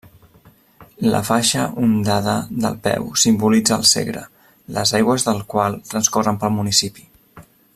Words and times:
La 1.15 1.19
faixa 1.27 1.65
ondada 1.87 2.33
del 2.63 2.79
peu 2.87 3.05
simbolitza 3.25 3.77
el 3.77 3.85
Segre, 3.91 4.25
les 4.79 4.95
aigües 5.01 5.27
del 5.29 5.45
qual 5.55 5.81
transcorren 5.93 6.41
pel 6.45 6.57
municipi. 6.57 7.07